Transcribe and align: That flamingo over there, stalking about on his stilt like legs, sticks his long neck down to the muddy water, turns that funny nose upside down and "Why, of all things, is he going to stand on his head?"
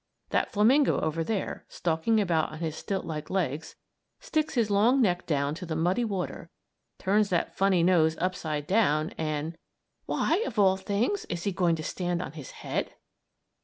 That 0.31 0.51
flamingo 0.51 0.99
over 1.01 1.23
there, 1.23 1.63
stalking 1.69 2.19
about 2.19 2.51
on 2.51 2.57
his 2.57 2.75
stilt 2.75 3.05
like 3.05 3.29
legs, 3.29 3.75
sticks 4.19 4.55
his 4.55 4.71
long 4.71 4.99
neck 4.99 5.27
down 5.27 5.53
to 5.53 5.65
the 5.67 5.75
muddy 5.75 6.03
water, 6.03 6.49
turns 6.97 7.29
that 7.29 7.55
funny 7.55 7.83
nose 7.83 8.17
upside 8.17 8.65
down 8.65 9.11
and 9.11 9.59
"Why, 10.07 10.37
of 10.47 10.57
all 10.57 10.75
things, 10.75 11.25
is 11.25 11.43
he 11.43 11.51
going 11.51 11.75
to 11.75 11.83
stand 11.83 12.19
on 12.19 12.31
his 12.31 12.49
head?" 12.49 12.95